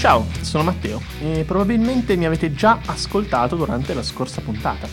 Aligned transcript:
Ciao, 0.00 0.24
sono 0.40 0.62
Matteo 0.62 0.98
e 1.20 1.44
probabilmente 1.46 2.16
mi 2.16 2.24
avete 2.24 2.54
già 2.54 2.80
ascoltato 2.86 3.54
durante 3.54 3.92
la 3.92 4.02
scorsa 4.02 4.40
puntata, 4.40 4.88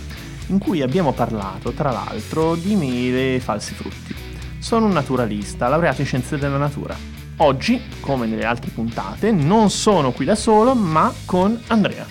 in 0.48 0.60
cui 0.60 0.82
abbiamo 0.82 1.14
parlato, 1.14 1.72
tra 1.72 1.92
l'altro, 1.92 2.56
di 2.56 2.76
mele 2.76 3.36
e 3.36 3.40
falsi 3.40 3.74
frutti. 3.74 4.14
Sono 4.60 4.86
un 4.86 4.92
naturalista, 4.92 5.70
laureato 5.70 6.02
in 6.02 6.08
scienze 6.08 6.38
della 6.38 6.58
natura. 6.58 6.94
Oggi, 7.38 7.82
come 8.02 8.26
nelle 8.26 8.44
altre 8.44 8.70
puntate, 8.72 9.32
non 9.32 9.70
sono 9.70 10.12
qui 10.12 10.26
da 10.26 10.36
solo, 10.36 10.76
ma 10.76 11.14
con 11.24 11.58
Andrea. 11.68 12.06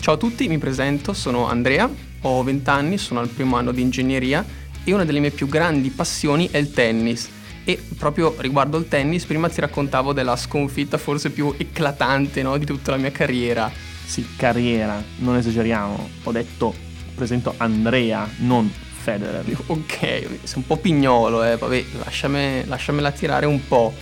Ciao 0.00 0.14
a 0.14 0.16
tutti, 0.16 0.48
mi 0.48 0.56
presento, 0.56 1.12
sono 1.12 1.46
Andrea, 1.46 1.90
ho 2.22 2.42
20 2.42 2.70
anni, 2.70 2.96
sono 2.96 3.20
al 3.20 3.28
primo 3.28 3.56
anno 3.56 3.70
di 3.70 3.82
ingegneria 3.82 4.42
e 4.82 4.94
una 4.94 5.04
delle 5.04 5.20
mie 5.20 5.30
più 5.30 5.46
grandi 5.46 5.90
passioni 5.90 6.48
è 6.50 6.56
il 6.56 6.70
tennis. 6.72 7.28
E 7.64 7.80
proprio 7.98 8.34
riguardo 8.38 8.78
il 8.78 8.88
tennis, 8.88 9.24
prima 9.24 9.48
ti 9.48 9.60
raccontavo 9.60 10.12
della 10.12 10.36
sconfitta 10.36 10.98
forse 10.98 11.30
più 11.30 11.54
eclatante 11.56 12.42
no, 12.42 12.56
di 12.56 12.64
tutta 12.64 12.92
la 12.92 12.96
mia 12.96 13.12
carriera. 13.12 13.70
Sì, 14.04 14.26
carriera, 14.36 15.02
non 15.18 15.36
esageriamo. 15.36 16.08
Ho 16.24 16.32
detto, 16.32 16.74
presento 17.14 17.54
Andrea, 17.58 18.28
non 18.38 18.70
Federer. 19.00 19.44
Ok, 19.66 19.98
sei 19.98 20.56
un 20.56 20.66
po' 20.66 20.76
pignolo, 20.76 21.44
eh, 21.44 21.56
vabbè, 21.56 21.84
lasciame, 22.04 22.64
lasciamela 22.66 23.10
tirare 23.10 23.46
un 23.46 23.66
po'. 23.66 23.92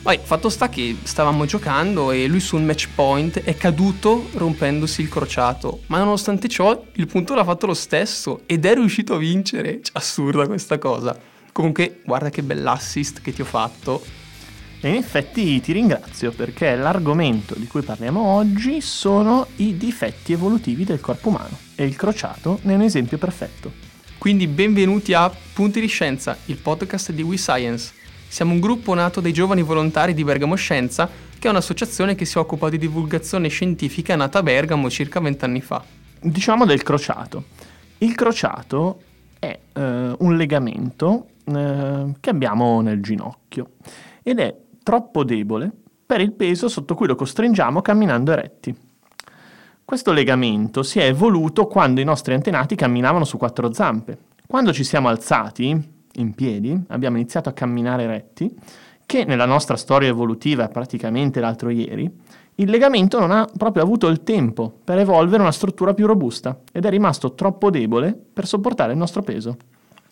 Poi, 0.00 0.18
fatto 0.22 0.48
sta 0.48 0.68
che 0.68 0.96
stavamo 1.02 1.44
giocando 1.44 2.12
e 2.12 2.26
lui 2.28 2.40
sul 2.40 2.62
match 2.62 2.88
point 2.94 3.42
è 3.42 3.56
caduto 3.56 4.28
rompendosi 4.34 5.02
il 5.02 5.08
crociato, 5.08 5.80
ma 5.86 5.98
nonostante 5.98 6.48
ciò 6.48 6.84
il 6.94 7.06
punto 7.06 7.34
l'ha 7.34 7.44
fatto 7.44 7.66
lo 7.66 7.74
stesso 7.74 8.42
ed 8.46 8.64
è 8.64 8.74
riuscito 8.74 9.14
a 9.14 9.18
vincere. 9.18 9.80
Cioè, 9.82 9.96
assurda 9.96 10.46
questa 10.46 10.78
cosa. 10.78 11.16
Comunque, 11.58 12.02
guarda 12.04 12.30
che 12.30 12.44
bell'assist 12.44 13.20
che 13.20 13.32
ti 13.32 13.40
ho 13.40 13.44
fatto. 13.44 14.00
E 14.80 14.90
in 14.90 14.94
effetti 14.94 15.60
ti 15.60 15.72
ringrazio 15.72 16.30
perché 16.30 16.76
l'argomento 16.76 17.56
di 17.56 17.66
cui 17.66 17.82
parliamo 17.82 18.20
oggi 18.20 18.80
sono 18.80 19.44
i 19.56 19.76
difetti 19.76 20.32
evolutivi 20.32 20.84
del 20.84 21.00
corpo 21.00 21.30
umano 21.30 21.58
e 21.74 21.84
il 21.84 21.96
crociato 21.96 22.60
ne 22.62 22.74
è 22.74 22.76
un 22.76 22.82
esempio 22.82 23.18
perfetto. 23.18 23.72
Quindi 24.18 24.46
benvenuti 24.46 25.14
a 25.14 25.28
Punti 25.52 25.80
di 25.80 25.88
Scienza, 25.88 26.36
il 26.44 26.58
podcast 26.58 27.10
di 27.10 27.22
WeScience. 27.22 27.92
Siamo 28.28 28.52
un 28.52 28.60
gruppo 28.60 28.94
nato 28.94 29.20
dai 29.20 29.32
giovani 29.32 29.62
volontari 29.62 30.14
di 30.14 30.22
Bergamo 30.22 30.54
Scienza, 30.54 31.10
che 31.36 31.48
è 31.48 31.50
un'associazione 31.50 32.14
che 32.14 32.24
si 32.24 32.38
occupa 32.38 32.68
di 32.68 32.78
divulgazione 32.78 33.48
scientifica 33.48 34.14
nata 34.14 34.38
a 34.38 34.42
Bergamo 34.44 34.88
circa 34.88 35.18
vent'anni 35.18 35.60
fa. 35.60 35.84
Diciamo 36.20 36.64
del 36.64 36.84
crociato. 36.84 37.46
Il 37.98 38.14
crociato 38.14 39.00
è 39.40 39.58
eh, 39.72 40.14
un 40.18 40.36
legamento 40.36 41.26
eh, 41.54 42.14
che 42.20 42.30
abbiamo 42.30 42.80
nel 42.80 43.02
ginocchio 43.02 43.70
ed 44.22 44.38
è 44.38 44.56
troppo 44.82 45.24
debole 45.24 45.70
per 46.04 46.20
il 46.20 46.32
peso 46.32 46.68
sotto 46.68 46.94
cui 46.94 47.06
lo 47.06 47.14
costringiamo 47.14 47.82
camminando 47.82 48.32
eretti. 48.32 48.74
Questo 49.84 50.12
legamento 50.12 50.82
si 50.82 50.98
è 50.98 51.04
evoluto 51.04 51.66
quando 51.66 52.00
i 52.00 52.04
nostri 52.04 52.34
antenati 52.34 52.74
camminavano 52.74 53.24
su 53.24 53.38
quattro 53.38 53.72
zampe. 53.72 54.18
Quando 54.46 54.72
ci 54.72 54.84
siamo 54.84 55.08
alzati 55.08 55.96
in 56.14 56.34
piedi, 56.34 56.78
abbiamo 56.88 57.16
iniziato 57.16 57.48
a 57.48 57.52
camminare 57.52 58.02
eretti, 58.04 58.54
che 59.06 59.24
nella 59.24 59.46
nostra 59.46 59.76
storia 59.76 60.08
evolutiva, 60.08 60.68
praticamente 60.68 61.40
l'altro 61.40 61.70
ieri, 61.70 62.10
il 62.56 62.68
legamento 62.68 63.18
non 63.18 63.30
ha 63.30 63.48
proprio 63.56 63.82
avuto 63.82 64.08
il 64.08 64.22
tempo 64.22 64.80
per 64.84 64.98
evolvere 64.98 65.42
una 65.42 65.52
struttura 65.52 65.94
più 65.94 66.06
robusta 66.06 66.58
ed 66.72 66.84
è 66.84 66.90
rimasto 66.90 67.34
troppo 67.34 67.70
debole 67.70 68.14
per 68.14 68.46
sopportare 68.46 68.92
il 68.92 68.98
nostro 68.98 69.22
peso. 69.22 69.56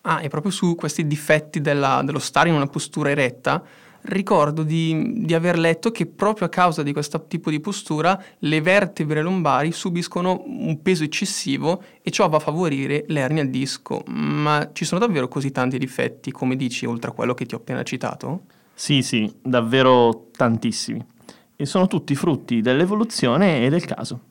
Ah, 0.09 0.21
e 0.21 0.29
proprio 0.29 0.53
su 0.53 0.75
questi 0.75 1.05
difetti 1.05 1.59
della, 1.59 2.01
dello 2.01 2.19
stare 2.19 2.47
in 2.47 2.55
una 2.55 2.67
postura 2.67 3.09
eretta, 3.09 3.61
ricordo 4.03 4.63
di, 4.63 5.25
di, 5.25 5.33
aver 5.33 5.59
letto 5.59 5.91
che 5.91 6.05
proprio 6.05 6.47
a 6.47 6.49
causa 6.49 6.81
di 6.81 6.93
questo 6.93 7.25
tipo 7.27 7.49
di 7.49 7.59
postura 7.59 8.21
le 8.39 8.61
vertebre 8.61 9.21
lombari 9.21 9.73
subiscono 9.73 10.43
un 10.45 10.81
peso 10.81 11.03
eccessivo 11.03 11.83
e 12.01 12.09
ciò 12.09 12.29
va 12.29 12.37
a 12.37 12.39
favorire 12.39 13.03
l'ernia 13.07 13.41
al 13.41 13.49
disco. 13.49 14.01
Ma 14.07 14.69
ci 14.71 14.85
sono 14.85 15.01
davvero 15.01 15.27
così 15.27 15.51
tanti 15.51 15.77
difetti, 15.77 16.31
come 16.31 16.55
dici, 16.55 16.85
oltre 16.85 17.11
a 17.11 17.13
quello 17.13 17.33
che 17.33 17.45
ti 17.45 17.55
ho 17.55 17.57
appena 17.57 17.83
citato? 17.83 18.43
Sì, 18.73 19.01
sì, 19.01 19.29
davvero 19.41 20.29
tantissimi. 20.31 21.05
E 21.53 21.65
sono 21.65 21.87
tutti 21.87 22.15
frutti 22.15 22.61
dell'evoluzione 22.61 23.65
e 23.65 23.69
del 23.69 23.83
caso. 23.83 24.21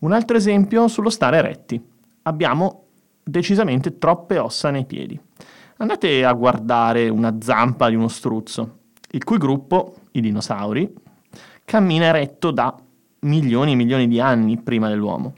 Un 0.00 0.10
altro 0.10 0.36
esempio 0.36 0.88
sullo 0.88 1.10
stare 1.10 1.36
eretti. 1.36 1.80
Abbiamo 2.22 2.81
decisamente 3.22 3.98
troppe 3.98 4.38
ossa 4.38 4.70
nei 4.70 4.84
piedi. 4.84 5.18
Andate 5.78 6.24
a 6.24 6.32
guardare 6.32 7.08
una 7.08 7.36
zampa 7.40 7.88
di 7.88 7.94
uno 7.94 8.08
struzzo, 8.08 8.78
il 9.10 9.24
cui 9.24 9.38
gruppo, 9.38 9.96
i 10.12 10.20
dinosauri, 10.20 10.92
cammina 11.64 12.06
eretto 12.06 12.50
da 12.50 12.74
milioni 13.20 13.72
e 13.72 13.76
milioni 13.76 14.08
di 14.08 14.20
anni 14.20 14.60
prima 14.60 14.88
dell'uomo. 14.88 15.34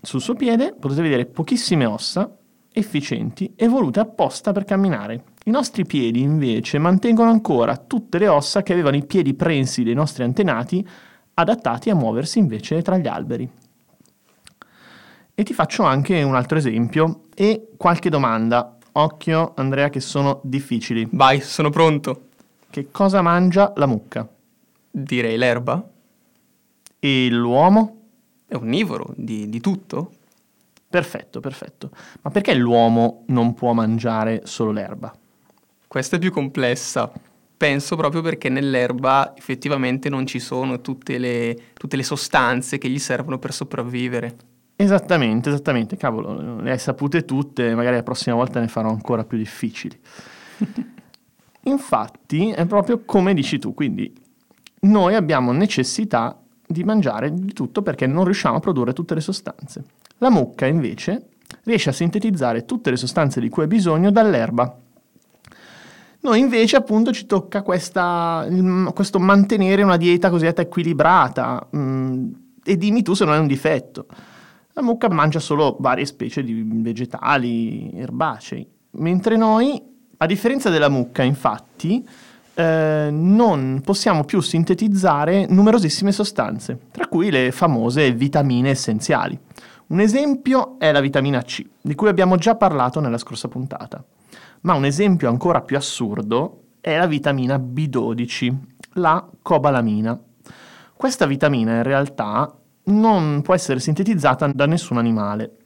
Sul 0.00 0.20
suo 0.20 0.34
piede 0.34 0.74
potete 0.78 1.02
vedere 1.02 1.26
pochissime 1.26 1.84
ossa 1.84 2.34
efficienti 2.72 3.52
evolute 3.56 4.00
apposta 4.00 4.52
per 4.52 4.64
camminare. 4.64 5.24
I 5.44 5.50
nostri 5.50 5.84
piedi 5.84 6.20
invece 6.20 6.78
mantengono 6.78 7.30
ancora 7.30 7.76
tutte 7.76 8.18
le 8.18 8.28
ossa 8.28 8.62
che 8.62 8.72
avevano 8.72 8.96
i 8.96 9.04
piedi 9.04 9.34
prensi 9.34 9.82
dei 9.82 9.94
nostri 9.94 10.22
antenati 10.22 10.86
adattati 11.34 11.90
a 11.90 11.94
muoversi 11.94 12.38
invece 12.38 12.82
tra 12.82 12.98
gli 12.98 13.06
alberi. 13.06 13.50
E 15.38 15.44
ti 15.44 15.54
faccio 15.54 15.84
anche 15.84 16.20
un 16.24 16.34
altro 16.34 16.58
esempio 16.58 17.26
e 17.32 17.68
qualche 17.76 18.10
domanda. 18.10 18.76
Occhio, 18.90 19.52
Andrea, 19.54 19.88
che 19.88 20.00
sono 20.00 20.40
difficili. 20.42 21.06
Vai, 21.12 21.40
sono 21.40 21.70
pronto. 21.70 22.30
Che 22.68 22.88
cosa 22.90 23.22
mangia 23.22 23.72
la 23.76 23.86
mucca? 23.86 24.28
Direi 24.90 25.36
l'erba. 25.36 25.88
E 26.98 27.28
l'uomo? 27.30 28.00
È 28.48 28.56
onnivoro, 28.56 29.12
di, 29.14 29.48
di 29.48 29.60
tutto. 29.60 30.10
Perfetto, 30.88 31.38
perfetto. 31.38 31.90
Ma 32.22 32.32
perché 32.32 32.52
l'uomo 32.54 33.22
non 33.26 33.54
può 33.54 33.72
mangiare 33.72 34.40
solo 34.42 34.72
l'erba? 34.72 35.16
Questa 35.86 36.16
è 36.16 36.18
più 36.18 36.32
complessa. 36.32 37.12
Penso 37.56 37.94
proprio 37.94 38.22
perché 38.22 38.48
nell'erba 38.48 39.34
effettivamente 39.36 40.08
non 40.08 40.26
ci 40.26 40.40
sono 40.40 40.80
tutte 40.80 41.16
le, 41.16 41.56
tutte 41.74 41.94
le 41.94 42.02
sostanze 42.02 42.76
che 42.76 42.88
gli 42.88 42.98
servono 42.98 43.38
per 43.38 43.52
sopravvivere. 43.52 44.47
Esattamente, 44.80 45.48
esattamente. 45.48 45.96
Cavolo, 45.96 46.60
le 46.60 46.70
hai 46.70 46.78
sapute 46.78 47.24
tutte, 47.24 47.74
magari 47.74 47.96
la 47.96 48.04
prossima 48.04 48.36
volta 48.36 48.60
ne 48.60 48.68
farò 48.68 48.90
ancora 48.90 49.24
più 49.24 49.36
difficili. 49.36 49.98
Infatti, 51.62 52.50
è 52.50 52.64
proprio 52.64 53.02
come 53.04 53.34
dici 53.34 53.58
tu, 53.58 53.74
quindi 53.74 54.14
noi 54.82 55.16
abbiamo 55.16 55.50
necessità 55.50 56.40
di 56.64 56.84
mangiare 56.84 57.34
di 57.34 57.52
tutto 57.52 57.82
perché 57.82 58.06
non 58.06 58.22
riusciamo 58.22 58.58
a 58.58 58.60
produrre 58.60 58.92
tutte 58.92 59.14
le 59.14 59.20
sostanze. 59.20 59.84
La 60.18 60.30
mucca, 60.30 60.66
invece, 60.66 61.26
riesce 61.64 61.88
a 61.88 61.92
sintetizzare 61.92 62.64
tutte 62.64 62.90
le 62.90 62.96
sostanze 62.96 63.40
di 63.40 63.48
cui 63.48 63.64
ha 63.64 63.66
bisogno 63.66 64.12
dall'erba. 64.12 64.78
Noi 66.20 66.38
invece 66.38 66.76
appunto 66.76 67.10
ci 67.10 67.26
tocca 67.26 67.62
questa, 67.62 68.46
questo 68.94 69.18
mantenere 69.18 69.82
una 69.82 69.96
dieta 69.96 70.30
cosiddetta 70.30 70.62
equilibrata 70.62 71.66
mh, 71.68 71.78
mm, 71.78 72.28
e 72.62 72.76
dimmi 72.76 73.02
tu 73.02 73.14
se 73.14 73.24
non 73.24 73.34
è 73.34 73.38
un 73.38 73.48
difetto. 73.48 74.06
La 74.78 74.84
mucca 74.84 75.08
mangia 75.08 75.40
solo 75.40 75.76
varie 75.80 76.06
specie 76.06 76.44
di 76.44 76.64
vegetali, 76.64 77.90
erbacei, 77.94 78.64
mentre 78.92 79.36
noi, 79.36 79.82
a 80.18 80.24
differenza 80.24 80.70
della 80.70 80.88
mucca, 80.88 81.24
infatti, 81.24 82.06
eh, 82.54 83.08
non 83.10 83.80
possiamo 83.84 84.22
più 84.22 84.40
sintetizzare 84.40 85.46
numerosissime 85.48 86.12
sostanze, 86.12 86.78
tra 86.92 87.08
cui 87.08 87.32
le 87.32 87.50
famose 87.50 88.12
vitamine 88.12 88.70
essenziali. 88.70 89.36
Un 89.88 89.98
esempio 89.98 90.78
è 90.78 90.92
la 90.92 91.00
vitamina 91.00 91.42
C, 91.42 91.66
di 91.80 91.96
cui 91.96 92.08
abbiamo 92.08 92.36
già 92.36 92.54
parlato 92.54 93.00
nella 93.00 93.18
scorsa 93.18 93.48
puntata. 93.48 94.00
Ma 94.60 94.74
un 94.74 94.84
esempio 94.84 95.28
ancora 95.28 95.60
più 95.60 95.76
assurdo 95.76 96.66
è 96.80 96.96
la 96.96 97.08
vitamina 97.08 97.56
B12, 97.56 98.54
la 98.92 99.28
cobalamina. 99.42 100.16
Questa 100.94 101.26
vitamina 101.26 101.78
in 101.78 101.82
realtà 101.82 102.57
non 102.88 103.42
può 103.42 103.54
essere 103.54 103.80
sintetizzata 103.80 104.46
da 104.48 104.66
nessun 104.66 104.98
animale. 104.98 105.56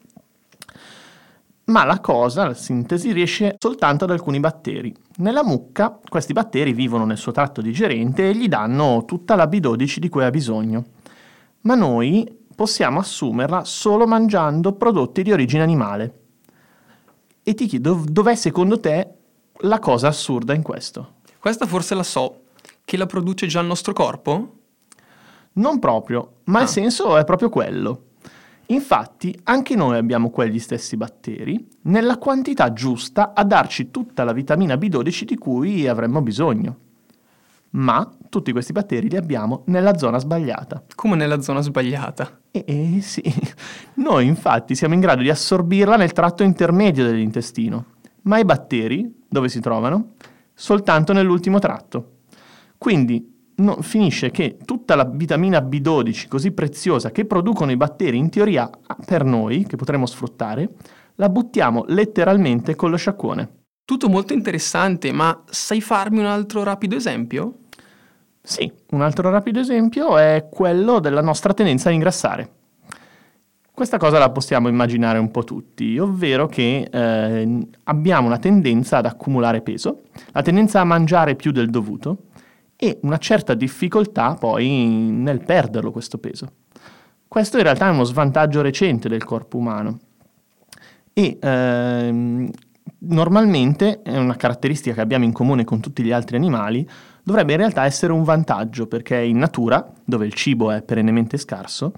Ma 1.65 1.85
la 1.85 1.99
cosa, 2.01 2.45
la 2.45 2.53
sintesi, 2.53 3.13
riesce 3.13 3.55
soltanto 3.57 4.03
ad 4.03 4.11
alcuni 4.11 4.39
batteri. 4.39 4.93
Nella 5.17 5.43
mucca 5.43 5.97
questi 6.07 6.33
batteri 6.33 6.73
vivono 6.73 7.05
nel 7.05 7.17
suo 7.17 7.31
tratto 7.31 7.61
digerente 7.61 8.29
e 8.29 8.35
gli 8.35 8.49
danno 8.49 9.05
tutta 9.05 9.35
la 9.35 9.45
B12 9.45 9.97
di 9.97 10.09
cui 10.09 10.25
ha 10.25 10.29
bisogno. 10.29 10.83
Ma 11.61 11.75
noi 11.75 12.41
possiamo 12.53 12.99
assumerla 12.99 13.63
solo 13.63 14.05
mangiando 14.05 14.73
prodotti 14.73 15.23
di 15.23 15.31
origine 15.31 15.63
animale. 15.63 16.19
E 17.43 17.53
ti 17.53 17.65
chiedo, 17.65 18.03
dov'è 18.05 18.35
secondo 18.35 18.79
te 18.79 19.13
la 19.59 19.79
cosa 19.79 20.09
assurda 20.09 20.53
in 20.53 20.61
questo? 20.61 21.15
Questa 21.39 21.65
forse 21.65 21.95
la 21.95 22.03
so, 22.03 22.41
che 22.83 22.97
la 22.97 23.05
produce 23.05 23.47
già 23.47 23.61
il 23.61 23.67
nostro 23.67 23.93
corpo? 23.93 24.62
Non 25.53 25.79
proprio, 25.79 26.37
ma 26.45 26.59
ah. 26.59 26.61
il 26.63 26.67
senso 26.67 27.17
è 27.17 27.23
proprio 27.23 27.49
quello. 27.49 28.05
Infatti, 28.67 29.37
anche 29.43 29.75
noi 29.75 29.97
abbiamo 29.97 30.29
quegli 30.29 30.59
stessi 30.59 30.97
batteri 30.97 31.67
nella 31.83 32.17
quantità 32.17 32.71
giusta 32.73 33.33
a 33.33 33.43
darci 33.43 33.91
tutta 33.91 34.23
la 34.23 34.31
vitamina 34.31 34.75
B12 34.75 35.23
di 35.23 35.37
cui 35.37 35.87
avremmo 35.87 36.21
bisogno. 36.21 36.77
ma 37.75 38.07
tutti 38.29 38.51
questi 38.51 38.71
batteri 38.71 39.09
li 39.09 39.17
abbiamo 39.17 39.63
nella 39.67 39.97
zona 39.97 40.19
sbagliata. 40.19 40.83
Come 40.95 41.15
nella 41.15 41.41
zona 41.41 41.61
sbagliata? 41.61 42.39
Eh, 42.51 42.63
eh 42.67 43.01
sì, 43.01 43.23
noi 43.95 44.27
infatti 44.27 44.75
siamo 44.75 44.93
in 44.93 44.99
grado 44.99 45.21
di 45.21 45.29
assorbirla 45.29 45.95
nel 45.95 46.11
tratto 46.11 46.43
intermedio 46.43 47.03
dell'intestino, 47.03 47.85
ma 48.23 48.37
i 48.37 48.45
batteri 48.45 49.21
dove 49.27 49.49
si 49.49 49.59
trovano? 49.59 50.13
Soltanto 50.53 51.13
nell'ultimo 51.13 51.59
tratto. 51.59 52.11
Quindi 52.77 53.32
no, 53.55 53.81
finisce 53.81 54.31
che 54.31 54.57
tutta 54.63 54.95
la 54.95 55.05
vitamina 55.05 55.59
B12 55.59 56.27
così 56.27 56.51
preziosa 56.51 57.11
che 57.11 57.25
producono 57.25 57.71
i 57.71 57.77
batteri 57.77 58.17
in 58.17 58.29
teoria 58.29 58.69
per 59.05 59.23
noi, 59.23 59.65
che 59.65 59.75
potremmo 59.75 60.05
sfruttare, 60.05 60.69
la 61.15 61.29
buttiamo 61.29 61.85
letteralmente 61.87 62.75
con 62.75 62.89
lo 62.89 62.97
sciacquone. 62.97 63.61
Tutto 63.85 64.09
molto 64.09 64.33
interessante, 64.33 65.11
ma 65.11 65.43
sai 65.45 65.81
farmi 65.81 66.19
un 66.19 66.25
altro 66.25 66.63
rapido 66.63 66.95
esempio? 66.95 67.57
Sì, 68.41 68.71
un 68.91 69.01
altro 69.01 69.29
rapido 69.29 69.59
esempio 69.59 70.17
è 70.17 70.47
quello 70.51 70.99
della 70.99 71.21
nostra 71.21 71.53
tendenza 71.53 71.89
a 71.89 71.93
ingrassare. 71.93 72.51
Questa 73.73 73.97
cosa 73.97 74.19
la 74.19 74.29
possiamo 74.29 74.67
immaginare 74.67 75.17
un 75.17 75.31
po' 75.31 75.43
tutti, 75.43 75.97
ovvero 75.97 76.47
che 76.47 76.87
eh, 76.91 77.67
abbiamo 77.85 78.27
una 78.27 78.37
tendenza 78.37 78.97
ad 78.97 79.07
accumulare 79.07 79.61
peso, 79.61 80.03
la 80.31 80.43
tendenza 80.43 80.79
a 80.79 80.83
mangiare 80.83 81.35
più 81.35 81.51
del 81.51 81.69
dovuto 81.69 82.17
e 82.75 82.99
una 83.03 83.17
certa 83.17 83.53
difficoltà 83.53 84.35
poi 84.35 84.67
nel 84.67 85.43
perderlo 85.43 85.91
questo 85.91 86.17
peso. 86.17 86.51
Questo 87.27 87.57
in 87.57 87.63
realtà 87.63 87.87
è 87.87 87.91
uno 87.91 88.03
svantaggio 88.03 88.61
recente 88.61 89.09
del 89.09 89.23
corpo 89.23 89.57
umano 89.57 89.99
e 91.13 91.37
ehm, 91.41 92.49
normalmente 92.99 94.01
è 94.01 94.17
una 94.17 94.35
caratteristica 94.35 94.95
che 94.95 95.01
abbiamo 95.01 95.25
in 95.25 95.31
comune 95.31 95.63
con 95.63 95.79
tutti 95.79 96.03
gli 96.03 96.11
altri 96.11 96.35
animali, 96.35 96.87
dovrebbe 97.23 97.53
in 97.53 97.59
realtà 97.59 97.85
essere 97.85 98.11
un 98.11 98.23
vantaggio 98.23 98.87
perché 98.87 99.17
in 99.17 99.37
natura, 99.37 99.91
dove 100.03 100.25
il 100.25 100.33
cibo 100.33 100.71
è 100.71 100.81
perennemente 100.81 101.37
scarso, 101.37 101.93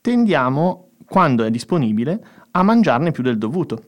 tendiamo, 0.00 0.90
quando 1.06 1.44
è 1.44 1.50
disponibile, 1.50 2.24
a 2.52 2.62
mangiarne 2.62 3.10
più 3.10 3.22
del 3.22 3.38
dovuto 3.38 3.82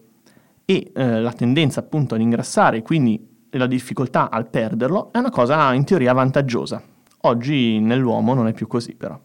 e 0.64 0.90
eh, 0.94 1.20
la 1.20 1.32
tendenza 1.32 1.80
appunto 1.80 2.14
ad 2.14 2.20
ingrassare, 2.20 2.82
quindi 2.82 3.30
la 3.58 3.66
difficoltà 3.66 4.30
al 4.30 4.48
perderlo, 4.48 5.12
è 5.12 5.18
una 5.18 5.30
cosa 5.30 5.72
in 5.72 5.84
teoria 5.84 6.12
vantaggiosa. 6.12 6.82
Oggi 7.22 7.78
nell'uomo 7.78 8.34
non 8.34 8.48
è 8.48 8.52
più 8.52 8.66
così 8.66 8.94
però. 8.94 9.18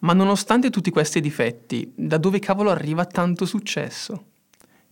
Ma 0.00 0.12
nonostante 0.12 0.70
tutti 0.70 0.90
questi 0.90 1.20
difetti, 1.20 1.92
da 1.94 2.18
dove 2.18 2.38
cavolo 2.38 2.70
arriva 2.70 3.04
tanto 3.06 3.44
successo? 3.44 4.24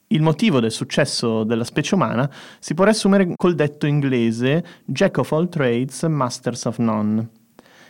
Il 0.08 0.22
motivo 0.22 0.60
del 0.60 0.70
successo 0.70 1.44
della 1.44 1.64
specie 1.64 1.94
umana 1.94 2.30
si 2.58 2.74
può 2.74 2.84
riassumere 2.84 3.32
col 3.36 3.54
detto 3.54 3.86
inglese 3.86 4.64
Jack 4.84 5.18
of 5.18 5.32
all 5.32 5.48
trades, 5.48 6.02
masters 6.04 6.64
of 6.66 6.78
none, 6.78 7.28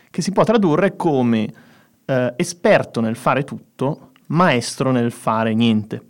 che 0.09 0.21
si 0.21 0.31
può 0.31 0.43
tradurre 0.43 0.95
come 0.95 1.53
eh, 2.05 2.33
esperto 2.37 3.01
nel 3.01 3.15
fare 3.15 3.43
tutto, 3.43 4.11
maestro 4.27 4.91
nel 4.91 5.11
fare 5.11 5.53
niente. 5.53 6.03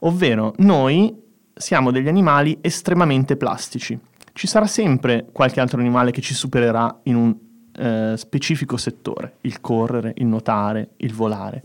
Ovvero, 0.00 0.54
noi 0.58 1.14
siamo 1.54 1.90
degli 1.90 2.08
animali 2.08 2.58
estremamente 2.60 3.36
plastici. 3.36 3.98
Ci 4.32 4.46
sarà 4.46 4.66
sempre 4.66 5.26
qualche 5.32 5.60
altro 5.60 5.80
animale 5.80 6.10
che 6.10 6.20
ci 6.20 6.34
supererà 6.34 7.00
in 7.04 7.16
un 7.16 7.36
eh, 7.74 8.14
specifico 8.16 8.76
settore, 8.76 9.36
il 9.42 9.60
correre, 9.60 10.12
il 10.16 10.26
nuotare, 10.26 10.90
il 10.96 11.12
volare 11.12 11.64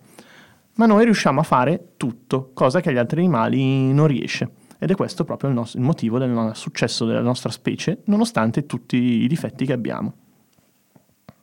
ma 0.78 0.86
noi 0.86 1.06
riusciamo 1.06 1.40
a 1.40 1.44
fare 1.44 1.94
tutto, 1.98 2.52
cosa 2.54 2.82
che 2.82 2.90
agli 2.90 2.98
altri 2.98 3.20
animali 3.20 3.92
non 3.94 4.08
riesce. 4.08 4.50
Ed 4.80 4.92
è 4.92 4.96
questo 4.96 5.24
proprio 5.24 5.50
il, 5.50 5.56
nostro, 5.56 5.80
il 5.80 5.86
motivo 5.86 6.20
del 6.20 6.52
successo 6.54 7.06
della 7.06 7.22
nostra 7.22 7.50
specie, 7.50 8.02
nonostante 8.06 8.66
tutti 8.66 8.96
i 8.96 9.28
difetti 9.28 9.66
che 9.66 9.74
abbiamo. 9.74 10.14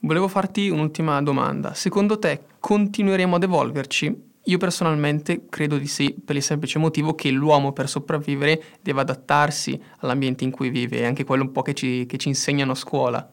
Volevo 0.00 0.28
farti 0.28 0.68
un'ultima 0.68 1.20
domanda. 1.20 1.74
Secondo 1.74 2.18
te 2.18 2.42
continueremo 2.60 3.34
ad 3.34 3.42
evolverci? 3.42 4.32
Io 4.46 4.58
personalmente 4.58 5.46
credo 5.48 5.78
di 5.78 5.86
sì, 5.86 6.14
per 6.22 6.36
il 6.36 6.42
semplice 6.42 6.78
motivo 6.78 7.14
che 7.14 7.30
l'uomo 7.30 7.72
per 7.72 7.88
sopravvivere 7.88 8.62
deve 8.82 9.00
adattarsi 9.00 9.80
all'ambiente 10.00 10.44
in 10.44 10.50
cui 10.50 10.68
vive, 10.68 10.98
è 10.98 11.04
anche 11.06 11.24
quello 11.24 11.44
un 11.44 11.52
po' 11.52 11.62
che 11.62 11.72
ci, 11.72 12.04
che 12.06 12.18
ci 12.18 12.28
insegnano 12.28 12.72
a 12.72 12.74
scuola. 12.74 13.30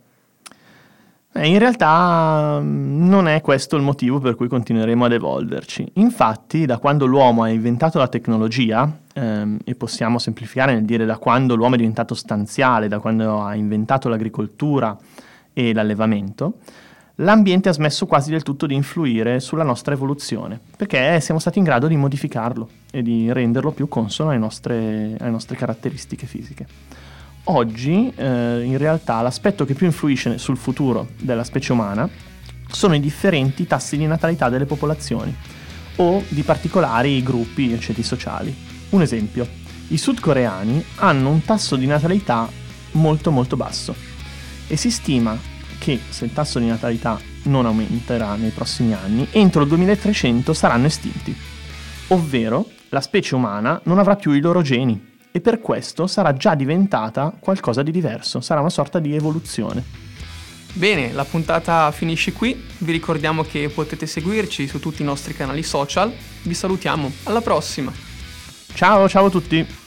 Eh, 1.33 1.47
in 1.47 1.59
realtà 1.59 2.59
mm, 2.61 3.07
non 3.07 3.27
è 3.27 3.41
questo 3.41 3.75
il 3.75 3.81
motivo 3.81 4.19
per 4.19 4.35
cui 4.35 4.47
continueremo 4.47 5.05
ad 5.05 5.11
evolverci. 5.13 5.91
Infatti, 5.95 6.65
da 6.65 6.77
quando 6.77 7.05
l'uomo 7.05 7.43
ha 7.43 7.49
inventato 7.49 7.97
la 7.97 8.07
tecnologia, 8.07 8.89
ehm, 9.13 9.59
e 9.63 9.75
possiamo 9.75 10.17
semplificare 10.17 10.73
nel 10.73 10.83
dire 10.83 11.05
da 11.05 11.17
quando 11.17 11.55
l'uomo 11.55 11.75
è 11.75 11.77
diventato 11.77 12.15
stanziale, 12.15 12.87
da 12.87 12.99
quando 12.99 13.41
ha 13.41 13.55
inventato 13.55 14.09
l'agricoltura 14.09 14.97
e 15.53 15.73
l'allevamento, 15.73 16.55
l'ambiente 17.21 17.69
ha 17.69 17.73
smesso 17.73 18.05
quasi 18.05 18.31
del 18.31 18.43
tutto 18.43 18.65
di 18.65 18.75
influire 18.75 19.39
sulla 19.39 19.63
nostra 19.63 19.93
evoluzione, 19.93 20.59
perché 20.75 21.19
siamo 21.21 21.39
stati 21.39 21.57
in 21.57 21.63
grado 21.63 21.87
di 21.87 21.95
modificarlo 21.95 22.69
e 22.91 23.01
di 23.01 23.31
renderlo 23.31 23.71
più 23.71 23.87
consono 23.87 24.29
alle 24.29 24.39
nostre, 24.39 25.15
alle 25.19 25.29
nostre 25.29 25.55
caratteristiche 25.55 26.25
fisiche. 26.25 26.65
Oggi 27.45 28.11
eh, 28.15 28.61
in 28.63 28.77
realtà 28.77 29.21
l'aspetto 29.21 29.65
che 29.65 29.73
più 29.73 29.85
influisce 29.85 30.37
sul 30.37 30.57
futuro 30.57 31.09
della 31.19 31.43
specie 31.43 31.71
umana 31.71 32.07
sono 32.67 32.95
i 32.95 32.99
differenti 32.99 33.65
tassi 33.65 33.97
di 33.97 34.05
natalità 34.05 34.49
delle 34.49 34.65
popolazioni 34.65 35.35
o 35.97 36.23
di 36.27 36.43
particolari 36.43 37.21
gruppi 37.23 37.73
e 37.73 37.79
ceti 37.79 38.03
sociali. 38.03 38.55
Un 38.89 39.01
esempio, 39.01 39.47
i 39.87 39.97
sudcoreani 39.97 40.83
hanno 40.97 41.29
un 41.29 41.43
tasso 41.43 41.75
di 41.75 41.85
natalità 41.85 42.47
molto 42.91 43.31
molto 43.31 43.55
basso 43.55 43.93
e 44.67 44.77
si 44.77 44.89
stima 44.89 45.37
che 45.81 45.99
se 46.09 46.25
il 46.25 46.33
tasso 46.33 46.59
di 46.59 46.67
natalità 46.67 47.19
non 47.45 47.65
aumenterà 47.65 48.35
nei 48.35 48.51
prossimi 48.51 48.93
anni, 48.93 49.27
entro 49.31 49.63
il 49.63 49.67
2300 49.67 50.53
saranno 50.53 50.85
estinti, 50.85 51.35
ovvero 52.09 52.67
la 52.89 53.01
specie 53.01 53.33
umana 53.33 53.81
non 53.85 53.97
avrà 53.97 54.15
più 54.15 54.31
i 54.33 54.41
loro 54.41 54.61
geni 54.61 55.09
e 55.31 55.41
per 55.41 55.59
questo 55.59 56.05
sarà 56.05 56.33
già 56.33 56.53
diventata 56.53 57.35
qualcosa 57.39 57.81
di 57.81 57.89
diverso, 57.89 58.41
sarà 58.41 58.59
una 58.59 58.69
sorta 58.69 58.99
di 58.99 59.15
evoluzione. 59.15 59.83
Bene, 60.73 61.11
la 61.13 61.25
puntata 61.25 61.91
finisce 61.91 62.31
qui, 62.31 62.63
vi 62.77 62.91
ricordiamo 62.91 63.41
che 63.41 63.69
potete 63.69 64.05
seguirci 64.05 64.67
su 64.67 64.79
tutti 64.79 65.01
i 65.01 65.05
nostri 65.05 65.33
canali 65.33 65.63
social, 65.63 66.13
vi 66.43 66.53
salutiamo, 66.53 67.11
alla 67.23 67.41
prossima! 67.41 67.91
Ciao, 68.73 69.09
ciao 69.09 69.25
a 69.25 69.29
tutti! 69.31 69.80